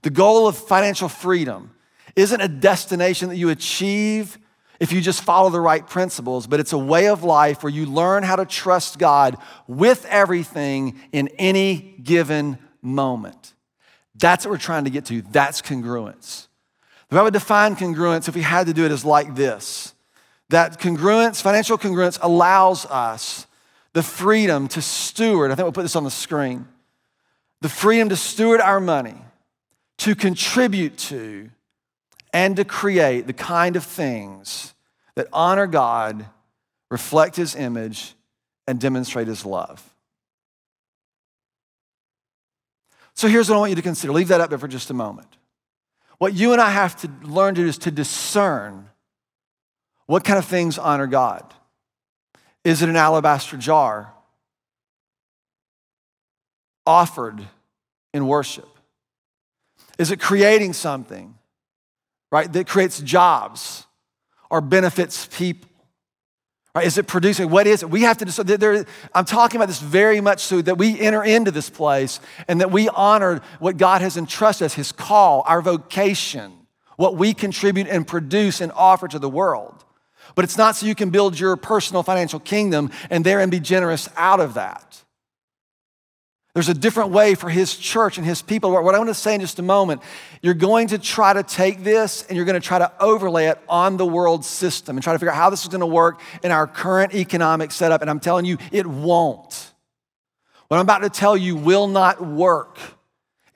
[0.02, 1.72] The goal of financial freedom
[2.16, 4.38] isn't a destination that you achieve
[4.78, 7.86] if you just follow the right principles, but it's a way of life where you
[7.86, 13.54] learn how to trust God with everything in any given moment.
[14.14, 15.22] That's what we're trying to get to.
[15.22, 16.48] That's congruence.
[17.10, 19.94] If I would define congruence, if we had to do it, is like this
[20.48, 23.46] that congruence, financial congruence, allows us
[23.92, 25.50] the freedom to steward.
[25.50, 26.66] I think we'll put this on the screen
[27.60, 29.16] the freedom to steward our money,
[29.98, 31.50] to contribute to,
[32.32, 34.74] and to create the kind of things
[35.14, 36.26] that honor God,
[36.90, 38.14] reflect His image,
[38.66, 39.94] and demonstrate His love.
[43.14, 44.12] So here's what I want you to consider.
[44.12, 45.36] Leave that up there for just a moment.
[46.18, 48.88] What you and I have to learn to do is to discern
[50.06, 51.54] what kind of things honor God.
[52.64, 54.12] Is it an alabaster jar
[56.86, 57.42] offered
[58.12, 58.68] in worship?
[59.98, 61.34] Is it creating something
[62.30, 63.86] right, that creates jobs
[64.50, 65.68] or benefits people?
[66.74, 66.86] Right?
[66.86, 67.50] Is it producing?
[67.50, 67.90] What is it?
[67.90, 68.46] We have to decide.
[68.46, 72.60] There, I'm talking about this very much so that we enter into this place and
[72.60, 76.52] that we honor what God has entrusted us, His call, our vocation,
[76.96, 79.84] what we contribute and produce and offer to the world.
[80.36, 84.08] But it's not so you can build your personal financial kingdom and therein be generous
[84.16, 85.02] out of that.
[86.60, 88.70] There's a different way for his church and his people.
[88.70, 90.02] What I want to say in just a moment,
[90.42, 93.58] you're going to try to take this and you're going to try to overlay it
[93.66, 96.20] on the world system and try to figure out how this is going to work
[96.42, 98.02] in our current economic setup.
[98.02, 99.72] And I'm telling you, it won't.
[100.68, 102.76] What I'm about to tell you will not work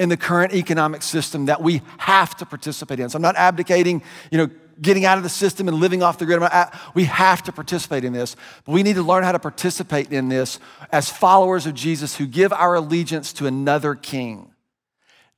[0.00, 3.10] in the current economic system that we have to participate in.
[3.10, 6.26] So I'm not abdicating, you know, getting out of the system and living off the
[6.26, 6.42] grid.
[6.94, 8.36] We have to participate in this.
[8.64, 10.58] But we need to learn how to participate in this
[10.92, 14.50] as followers of Jesus who give our allegiance to another king.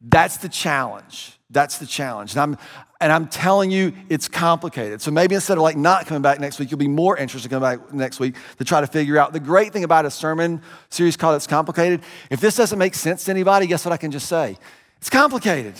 [0.00, 1.38] That's the challenge.
[1.50, 2.32] That's the challenge.
[2.32, 2.58] And I'm,
[3.00, 5.00] and I'm telling you, it's complicated.
[5.00, 7.60] So maybe instead of like not coming back next week, you'll be more interested in
[7.60, 9.32] coming back next week to try to figure out.
[9.32, 13.24] The great thing about a sermon series called It's Complicated, if this doesn't make sense
[13.24, 14.58] to anybody, guess what I can just say?
[14.98, 15.74] It's complicated.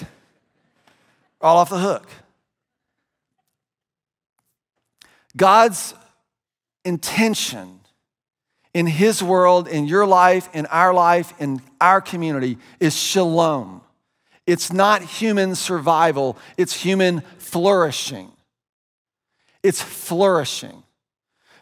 [1.41, 2.09] All off the hook.
[5.37, 5.95] God's
[6.85, 7.81] intention
[8.73, 13.81] in His world, in your life, in our life, in our community is shalom.
[14.47, 18.31] It's not human survival, it's human flourishing.
[19.63, 20.85] It's flourishing.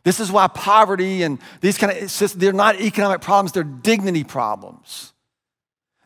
[0.03, 5.14] This is why poverty and these kind of, they're not economic problems, they're dignity problems.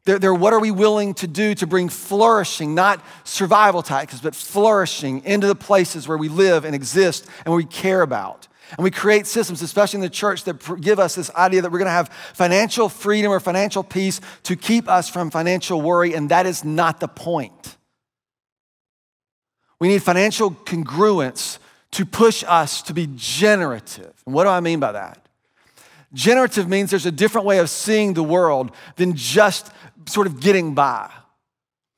[0.08, 4.34] They're, they're what are we willing to do to bring flourishing, not survival tactics, but
[4.34, 8.48] flourishing into the places where we live and exist and where we care about.
[8.70, 11.80] And we create systems, especially in the church, that give us this idea that we're
[11.80, 16.30] going to have financial freedom or financial peace to keep us from financial worry, and
[16.30, 17.76] that is not the point.
[19.78, 21.58] We need financial congruence
[21.90, 24.14] to push us to be generative.
[24.24, 25.28] And what do I mean by that?
[26.14, 29.70] Generative means there's a different way of seeing the world than just
[30.08, 31.10] sort of getting by.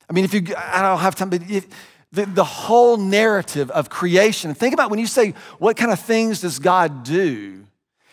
[0.08, 1.66] I mean, if you, I don't have time, but if,
[2.12, 6.40] the, the whole narrative of creation, think about when you say, what kind of things
[6.40, 7.64] does God do?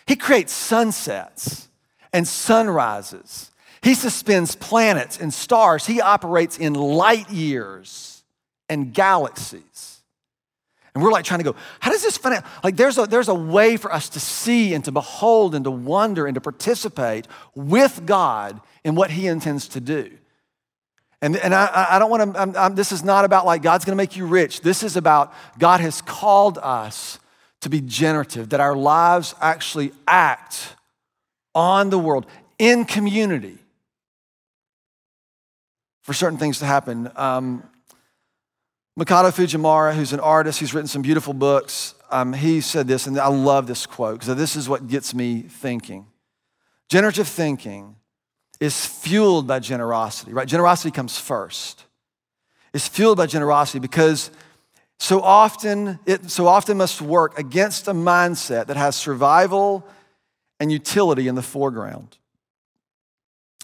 [0.06, 1.68] He creates sunsets
[2.12, 3.50] and sunrises.
[3.82, 5.86] He suspends planets and stars.
[5.86, 8.22] He operates in light years
[8.68, 10.00] and galaxies.
[10.94, 12.18] And we're like trying to go, how does this
[12.64, 15.70] Like there's a, there's a way for us to see and to behold and to
[15.70, 20.10] wonder and to participate with God in what He intends to do.
[21.20, 24.02] And, and I, I don't want to, this is not about like God's going to
[24.02, 24.62] make you rich.
[24.62, 27.18] This is about God has called us
[27.60, 30.74] to be generative, that our lives actually act
[31.54, 32.24] on the world
[32.58, 33.58] in community
[36.02, 37.10] for certain things to happen.
[37.14, 37.64] Um,
[38.98, 43.18] Makoto Fujimura, who's an artist, he's written some beautiful books, um, he said this, and
[43.18, 46.06] I love this quote because this is what gets me thinking.
[46.88, 47.96] Generative thinking
[48.60, 50.48] is fueled by generosity, right?
[50.48, 51.84] Generosity comes first.
[52.72, 54.30] It's fueled by generosity because
[54.98, 59.86] so often it so often must work against a mindset that has survival
[60.58, 62.18] and utility in the foreground.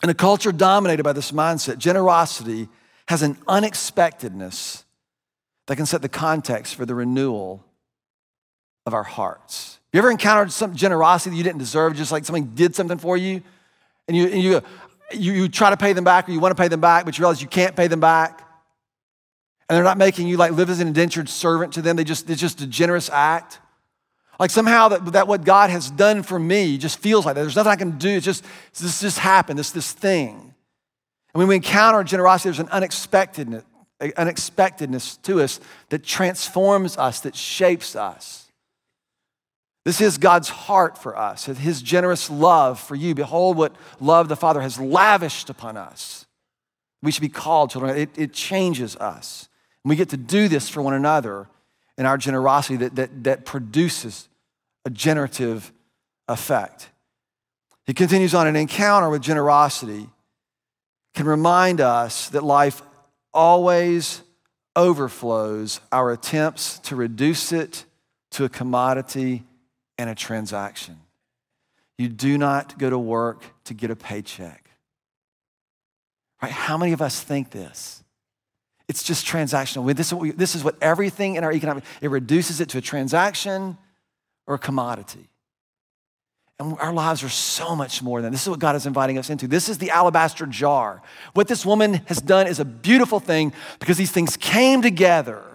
[0.03, 2.69] In a culture dominated by this mindset, generosity
[3.09, 4.85] has an unexpectedness
[5.67, 7.65] that can set the context for the renewal
[8.87, 9.81] of our hearts.
[9.93, 13.17] You ever encountered some generosity that you didn't deserve, just like somebody did something for
[13.17, 13.43] you,
[14.09, 14.61] and you, and you,
[15.13, 17.17] you, you try to pay them back or you want to pay them back, but
[17.17, 18.41] you realize you can't pay them back?
[19.69, 21.97] And they're not making you like live as an indentured servant to them.
[21.97, 23.61] They just, it's just a generous act.
[24.39, 27.43] Like somehow that, that what God has done for me just feels like that.
[27.43, 28.11] There's nothing I can do.
[28.11, 28.45] It's just,
[28.79, 30.55] this just happened, this, this thing.
[31.35, 33.65] And when we encounter generosity, there's an unexpectedness,
[34.17, 38.44] unexpectedness to us that transforms us, that shapes us.
[39.85, 43.15] This is God's heart for us, His generous love for you.
[43.15, 46.27] Behold, what love the Father has lavished upon us.
[47.03, 47.97] We should be called children.
[47.97, 49.49] It, it changes us.
[49.85, 51.49] We get to do this for one another
[51.99, 54.29] in our generosity that, that, that produces
[54.87, 55.71] a generative
[56.29, 56.91] effect.
[57.87, 60.09] He continues on an encounter with generosity
[61.15, 62.83] can remind us that life
[63.33, 64.23] always
[64.75, 67.85] overflows our attempts to reduce it
[68.33, 69.45] to a commodity
[69.99, 70.99] and a transaction.
[71.99, 74.71] You do not go to work to get a paycheck.
[76.43, 76.51] Right?
[76.51, 78.03] How many of us think this?
[78.89, 79.95] It's just transactional.
[79.95, 82.79] This is, what we, this is what everything in our economic, it reduces it to
[82.79, 83.79] a transaction
[84.47, 85.31] or a commodity.
[86.59, 89.31] And our lives are so much more than this is what God is inviting us
[89.31, 89.49] into.
[89.49, 91.03] This is the alabaster jar.
[91.33, 95.54] What this woman has done is a beautiful thing because these things came together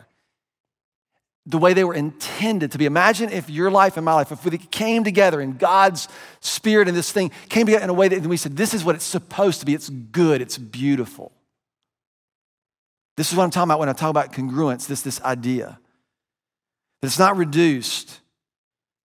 [1.49, 2.85] the way they were intended to be.
[2.85, 6.07] Imagine if your life and my life, if we came together in God's
[6.41, 8.93] spirit and this thing came together in a way that we said, this is what
[8.93, 9.73] it's supposed to be.
[9.73, 11.31] It's good, it's beautiful.
[13.17, 15.79] This is what I'm talking about when I talk about congruence, this, this idea.
[17.01, 18.19] That it's not reduced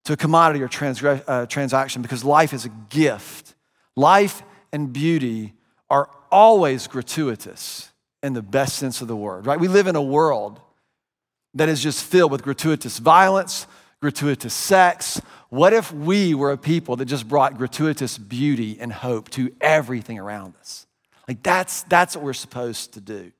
[0.03, 3.55] to a commodity or uh, transaction because life is a gift.
[3.95, 5.53] Life and beauty
[5.89, 7.89] are always gratuitous
[8.21, 9.59] in the best sense of the word, right?
[9.59, 10.59] We live in a world
[11.53, 13.67] that is just filled with gratuitous violence,
[14.01, 15.21] gratuitous sex.
[15.49, 20.19] What if we were a people that just brought gratuitous beauty and hope to everything
[20.19, 20.87] around us?
[21.27, 23.31] Like that's, that's what we're supposed to do.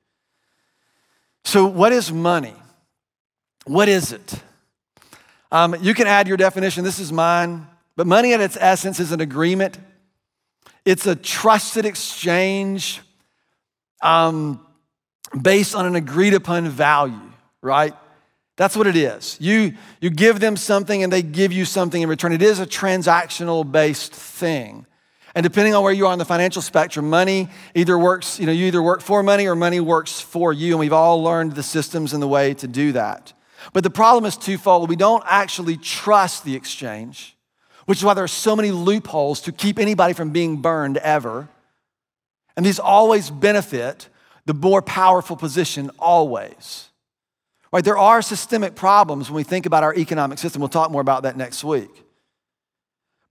[1.44, 2.54] So, what is money?
[3.66, 4.34] What is it?
[5.52, 6.84] Um, you can add your definition.
[6.84, 7.66] This is mine.
[7.96, 9.78] But money at its essence is an agreement,
[10.84, 13.00] it's a trusted exchange
[14.02, 14.64] um,
[15.40, 17.94] based on an agreed upon value, right?
[18.56, 19.36] That's what it is.
[19.40, 22.32] You, you give them something and they give you something in return.
[22.32, 24.86] It is a transactional based thing.
[25.34, 28.52] And depending on where you are on the financial spectrum, money either works, you know,
[28.52, 30.74] you either work for money or money works for you.
[30.74, 33.32] And we've all learned the systems and the way to do that.
[33.72, 34.88] But the problem is twofold.
[34.88, 37.36] We don't actually trust the exchange,
[37.86, 41.48] which is why there are so many loopholes to keep anybody from being burned ever.
[42.56, 44.08] And these always benefit
[44.46, 46.90] the more powerful position, always.
[47.74, 50.60] Right, there are systemic problems when we think about our economic system.
[50.60, 51.90] We'll talk more about that next week.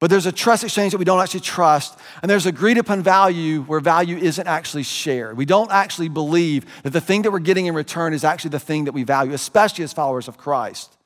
[0.02, 3.62] But there's a trust exchange that we don't actually trust, and there's agreed upon value
[3.62, 5.38] where value isn't actually shared.
[5.38, 8.60] We don't actually believe that the thing that we're getting in return is actually the
[8.60, 10.98] thing that we value, especially as followers of Christ.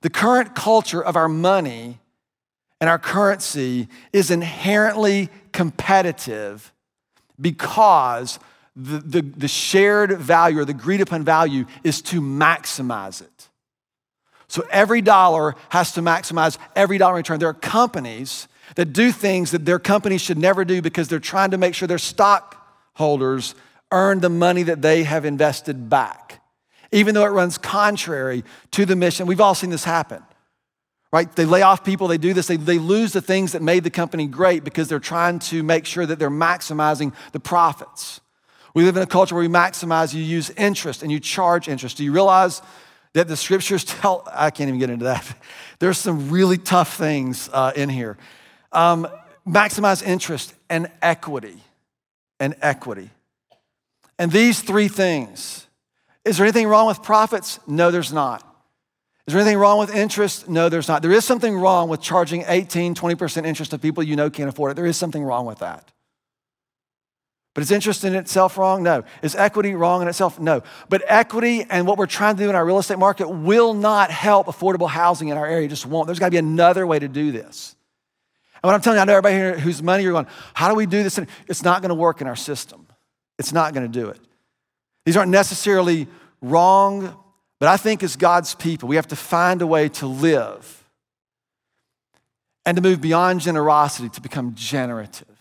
[0.00, 2.00] The current culture of our money
[2.80, 6.72] and our currency is inherently competitive
[7.38, 8.38] because
[8.76, 13.48] the, the, the shared value or the agreed upon value is to maximize it.
[14.48, 17.38] So every dollar has to maximize every dollar in return.
[17.38, 21.50] There are companies that do things that their companies should never do because they're trying
[21.52, 23.54] to make sure their stockholders
[23.90, 26.42] earn the money that they have invested back,
[26.90, 29.26] even though it runs contrary to the mission.
[29.26, 30.22] We've all seen this happen.
[31.12, 31.30] Right?
[31.32, 33.90] They lay off people, they do this, they, they lose the things that made the
[33.90, 38.20] company great because they're trying to make sure that they're maximizing the profits.
[38.74, 41.96] We live in a culture where we maximize, you use interest and you charge interest.
[41.96, 42.60] Do you realize
[43.12, 44.28] that the scriptures tell?
[44.32, 45.24] I can't even get into that.
[45.78, 48.18] There's some really tough things uh, in here.
[48.72, 49.06] Um,
[49.46, 51.56] maximize interest and equity.
[52.40, 53.10] And equity.
[54.18, 55.66] And these three things.
[56.24, 57.60] Is there anything wrong with profits?
[57.66, 58.42] No, there's not.
[59.26, 60.48] Is there anything wrong with interest?
[60.48, 61.02] No, there's not.
[61.02, 64.72] There is something wrong with charging 18, 20% interest to people you know can't afford
[64.72, 64.74] it.
[64.74, 65.90] There is something wrong with that.
[67.54, 68.82] But is interest in itself wrong?
[68.82, 69.04] No.
[69.22, 70.40] Is equity wrong in itself?
[70.40, 70.64] No.
[70.88, 74.10] But equity and what we're trying to do in our real estate market will not
[74.10, 75.66] help affordable housing in our area.
[75.66, 76.06] It just won't.
[76.06, 77.76] There's got to be another way to do this.
[78.56, 80.74] And what I'm telling you, I know everybody here whose money you're going, how do
[80.74, 81.20] we do this?
[81.46, 82.88] It's not going to work in our system.
[83.38, 84.18] It's not going to do it.
[85.04, 86.08] These aren't necessarily
[86.42, 87.16] wrong,
[87.60, 90.84] but I think as God's people, we have to find a way to live
[92.66, 95.33] and to move beyond generosity to become generative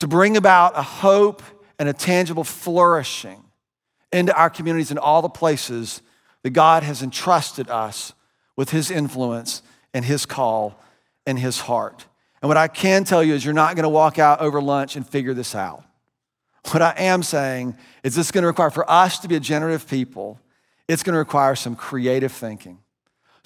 [0.00, 1.42] to bring about a hope
[1.78, 3.42] and a tangible flourishing
[4.12, 6.02] into our communities and all the places
[6.42, 8.12] that God has entrusted us
[8.56, 10.80] with His influence and His call
[11.26, 12.06] and His heart.
[12.40, 14.96] And what I can tell you is you're not going to walk out over lunch
[14.96, 15.82] and figure this out.
[16.70, 19.40] What I am saying is this is going to require for us to be a
[19.40, 20.40] generative people,
[20.88, 22.78] it's going to require some creative thinking.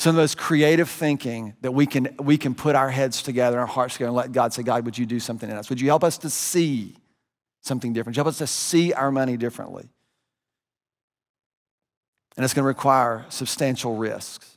[0.00, 3.66] Some of those creative thinking that we can, we can put our heads together, our
[3.66, 5.68] hearts together, and let God say, God, would you do something in us?
[5.68, 6.96] Would you help us to see
[7.60, 8.14] something different?
[8.14, 9.90] Would you help us to see our money differently?
[12.34, 14.56] And it's going to require substantial risks.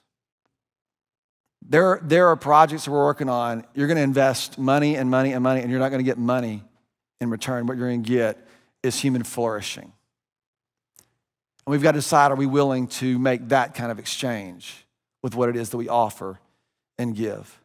[1.61, 3.65] There, there are projects that we're working on.
[3.73, 6.17] You're going to invest money and money and money, and you're not going to get
[6.17, 6.63] money
[7.19, 7.67] in return.
[7.67, 8.47] What you're going to get
[8.81, 9.91] is human flourishing.
[11.65, 14.82] And we've got to decide are we willing to make that kind of exchange
[15.24, 16.39] with what it is that we offer
[16.99, 17.59] and give?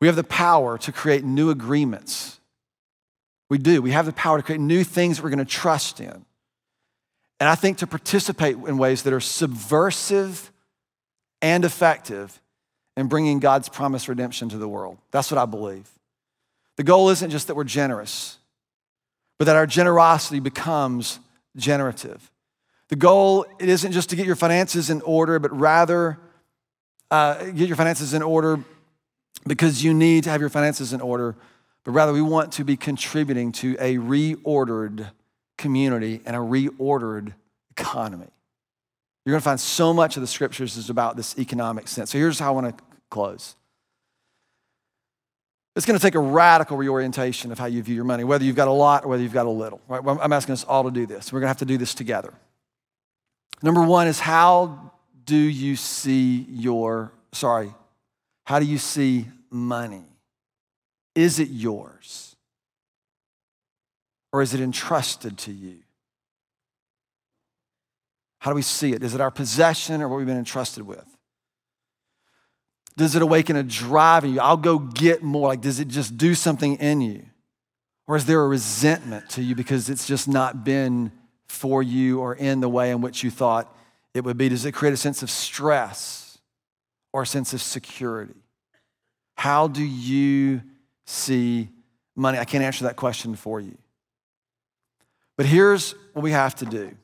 [0.00, 2.40] We have the power to create new agreements.
[3.50, 3.82] We do.
[3.82, 6.24] We have the power to create new things that we're going to trust in.
[7.40, 10.50] And I think to participate in ways that are subversive
[11.40, 12.40] and effective
[12.96, 14.98] in bringing God's promised redemption to the world.
[15.12, 15.88] That's what I believe.
[16.76, 18.38] The goal isn't just that we're generous,
[19.38, 21.20] but that our generosity becomes
[21.56, 22.30] generative.
[22.88, 26.18] The goal it isn't just to get your finances in order, but rather
[27.10, 28.62] uh, get your finances in order
[29.46, 31.36] because you need to have your finances in order,
[31.84, 35.10] but rather we want to be contributing to a reordered
[35.56, 37.34] community and a reordered
[37.70, 38.28] economy.
[39.24, 42.10] You're going to find so much of the scriptures is about this economic sense.
[42.10, 43.56] So here's how I want to close.
[45.76, 48.56] It's going to take a radical reorientation of how you view your money, whether you've
[48.56, 49.80] got a lot or whether you've got a little.
[49.86, 50.00] Right?
[50.04, 51.32] I'm asking us all to do this.
[51.32, 52.32] We're going to have to do this together.
[53.62, 54.92] Number one is how
[55.28, 57.74] do you see your, sorry,
[58.44, 60.06] how do you see money?
[61.14, 62.34] Is it yours?
[64.32, 65.80] Or is it entrusted to you?
[68.38, 69.02] How do we see it?
[69.02, 71.04] Is it our possession or what we've been entrusted with?
[72.96, 74.40] Does it awaken a drive in you?
[74.40, 75.48] I'll go get more.
[75.48, 77.26] Like, does it just do something in you?
[78.06, 81.12] Or is there a resentment to you because it's just not been
[81.48, 83.74] for you or in the way in which you thought
[84.14, 84.48] it would be?
[84.48, 86.38] Does it create a sense of stress
[87.12, 88.34] or a sense of security?
[89.36, 90.62] How do you
[91.06, 91.68] see
[92.16, 92.38] money?
[92.38, 93.76] I can't answer that question for you.
[95.36, 96.96] But here's what we have to do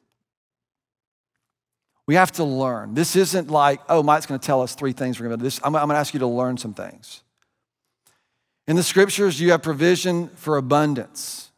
[2.07, 2.95] we have to learn.
[2.95, 5.57] This isn't like, oh, Mike's going to tell us three things we're going to do.
[5.65, 7.23] I'm, I'm going to ask you to learn some things.
[8.67, 11.51] In the scriptures, you have provision for abundance.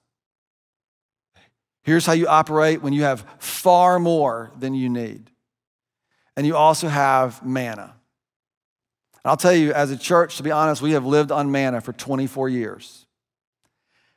[1.83, 5.31] Here's how you operate when you have far more than you need.
[6.37, 7.95] And you also have manna.
[9.25, 11.81] And I'll tell you, as a church, to be honest, we have lived on manna
[11.81, 13.07] for 24 years.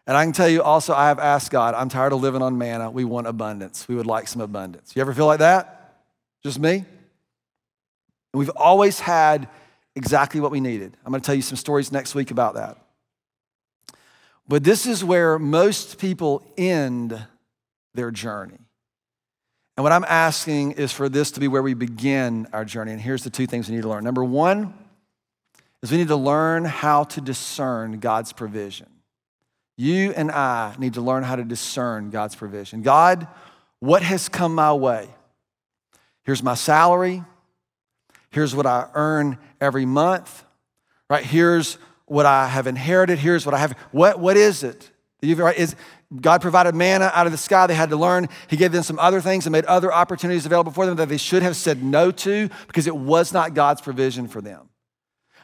[0.05, 2.57] And I can tell you also, I have asked God, I'm tired of living on
[2.57, 2.89] manna.
[2.89, 3.87] We want abundance.
[3.87, 4.95] We would like some abundance.
[4.95, 6.03] You ever feel like that?
[6.43, 6.77] Just me?
[6.77, 6.85] And
[8.33, 9.47] we've always had
[9.95, 10.97] exactly what we needed.
[11.05, 12.77] I'm going to tell you some stories next week about that.
[14.47, 17.19] But this is where most people end
[17.93, 18.68] their journey.
[19.79, 22.91] And what I'm asking is for this to be where we begin our journey.
[22.91, 24.03] And here's the two things we need to learn.
[24.03, 24.73] Number one
[25.81, 28.87] is we need to learn how to discern God's provision.
[29.77, 32.81] You and I need to learn how to discern God's provision.
[32.81, 33.25] God,
[33.79, 35.07] what has come my way?
[36.23, 37.23] Here's my salary.
[38.31, 40.43] Here's what I earn every month.
[41.09, 41.23] Right?
[41.23, 43.17] Here's what I have inherited.
[43.17, 43.71] Here's what I have.
[43.91, 44.91] What, what is it?
[45.21, 45.75] Is,
[46.21, 47.67] God provided manna out of the sky.
[47.67, 48.29] They had to learn.
[48.47, 51.17] He gave them some other things and made other opportunities available for them that they
[51.17, 54.69] should have said no to because it was not God's provision for them.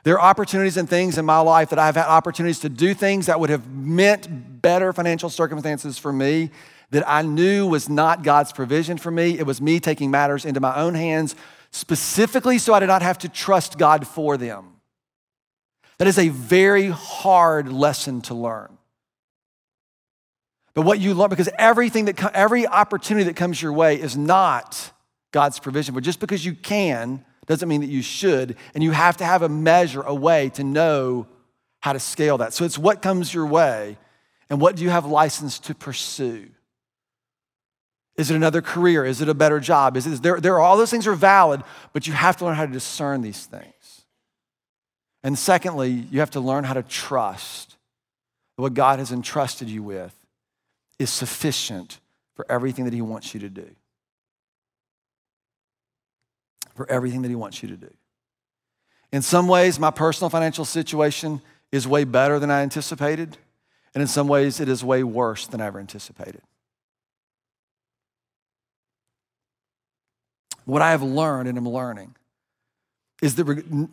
[0.04, 3.28] There are opportunities and things in my life that I've had opportunities to do things
[3.28, 6.52] that would have meant better financial circumstances for me
[6.92, 9.38] that I knew was not God's provision for me.
[9.38, 11.36] It was me taking matters into my own hands,
[11.72, 14.76] specifically so I did not have to trust God for them.
[15.98, 18.78] That is a very hard lesson to learn.
[20.76, 24.92] But what you learn, because everything that, every opportunity that comes your way is not
[25.32, 25.96] God's provision.
[25.96, 28.58] But just because you can doesn't mean that you should.
[28.74, 31.28] And you have to have a measure, a way to know
[31.80, 32.54] how to scale that.
[32.54, 33.98] So it's what comes your way
[34.50, 36.50] and what do you have license to pursue.
[38.18, 39.06] Is it another career?
[39.06, 39.96] Is it a better job?
[39.96, 41.62] Is it, there, there, all those things are valid,
[41.94, 44.06] but you have to learn how to discern these things.
[45.24, 47.78] And secondly, you have to learn how to trust
[48.58, 50.14] what God has entrusted you with
[51.00, 52.00] is sufficient
[52.36, 53.70] for everything that He wants you to do.
[56.76, 57.94] For everything that He wants you to do.
[59.12, 61.42] In some ways, my personal financial situation
[61.72, 63.38] is way better than I anticipated,
[63.94, 66.42] and in some ways, it is way worse than I ever anticipated.
[70.66, 72.16] What I have learned and am learning
[73.22, 73.90] is that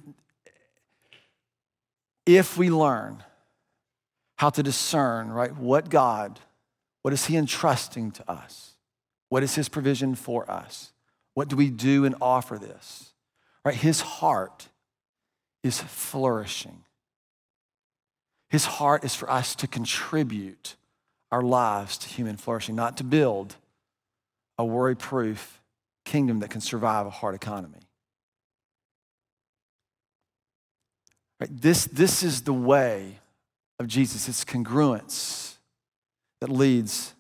[2.27, 3.23] if we learn
[4.37, 6.41] how to discern, right, what God
[7.03, 8.73] what is He entrusting to us?
[9.29, 10.93] What is His provision for us?
[11.35, 13.13] What do we do and offer this?
[13.65, 13.75] Right?
[13.75, 14.69] His heart
[15.63, 16.85] is flourishing.
[18.51, 20.77] His heart is for us to contribute
[21.31, 23.57] our lives to human flourishing, not to build
[24.59, 25.63] a worry proof
[26.05, 27.79] kingdom that can survive a hard economy.
[31.41, 31.49] Right?
[31.51, 33.19] This, this is the way
[33.79, 34.29] of Jesus.
[34.29, 35.52] It's congruence
[36.43, 37.15] that leads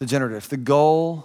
[0.00, 0.48] to generative.
[0.48, 1.24] The goal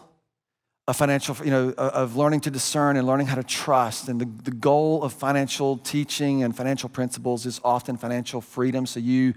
[0.88, 4.08] of financial, you know, of learning to discern and learning how to trust.
[4.08, 8.86] And the, the goal of financial teaching and financial principles is often financial freedom.
[8.86, 9.34] So you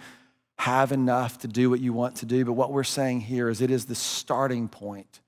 [0.59, 2.45] have enough to do what you want to do.
[2.45, 5.23] But what we're saying here is it is the starting point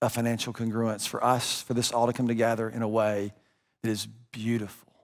[0.00, 3.34] of financial congruence for us, for this all to come together in a way
[3.82, 4.94] that is beautiful.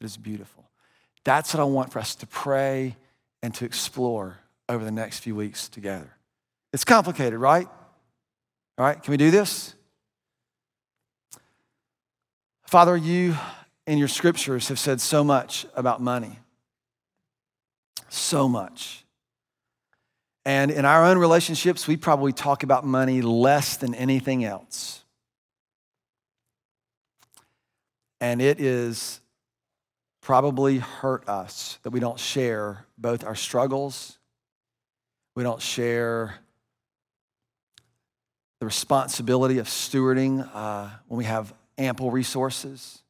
[0.00, 0.70] It is beautiful.
[1.24, 2.96] That's what I want for us to pray
[3.42, 4.38] and to explore
[4.72, 6.10] over the next few weeks together.
[6.72, 7.68] It's complicated, right?
[8.78, 9.74] All right, can we do this?
[12.64, 13.36] Father, you
[13.86, 16.38] in your scriptures have said so much about money.
[18.08, 19.04] So much.
[20.46, 25.04] And in our own relationships, we probably talk about money less than anything else.
[28.20, 29.20] And it is
[30.22, 34.18] probably hurt us that we don't share both our struggles,
[35.34, 36.34] we don't share
[38.60, 43.02] the responsibility of stewarding uh, when we have ample resources.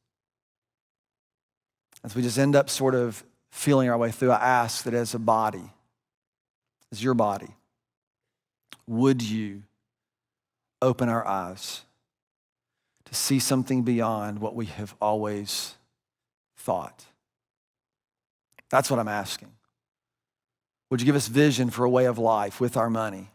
[2.03, 5.13] As we just end up sort of feeling our way through, I ask that as
[5.13, 5.69] a body,
[6.91, 7.49] as your body,
[8.87, 9.63] would you
[10.81, 11.81] open our eyes
[13.05, 15.75] to see something beyond what we have always
[16.57, 17.05] thought?
[18.69, 19.51] That's what I'm asking.
[20.93, 23.31] Would you give us vision for a way of life with our money?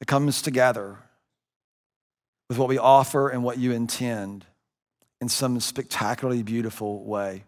[0.00, 0.98] It comes together
[2.48, 4.44] with what we offer and what you intend
[5.20, 7.44] in some spectacularly beautiful way,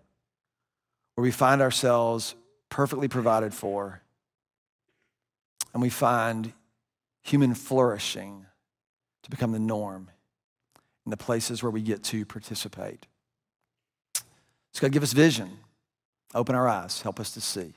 [1.16, 2.36] where we find ourselves
[2.68, 4.00] perfectly provided for
[5.72, 6.52] and we find
[7.20, 8.46] human flourishing
[9.24, 10.08] to become the norm
[11.04, 13.08] in the places where we get to participate.
[14.72, 15.58] So, God, give us vision,
[16.32, 17.74] open our eyes, help us to see.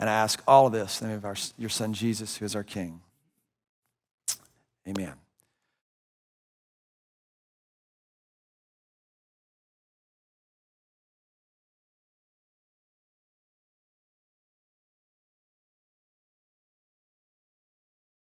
[0.00, 2.46] And I ask all of this in the name of our, your son Jesus, who
[2.46, 3.02] is our King.
[4.88, 5.12] Amen.